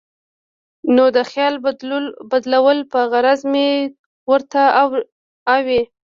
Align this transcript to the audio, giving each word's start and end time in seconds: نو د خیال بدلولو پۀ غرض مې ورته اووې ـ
نو 0.95 1.03
د 1.15 1.17
خیال 1.31 1.55
بدلولو 2.31 2.85
پۀ 2.91 3.01
غرض 3.11 3.41
مې 3.51 3.67
ورته 4.31 4.61
اووې 5.53 5.81
ـ 5.85 5.91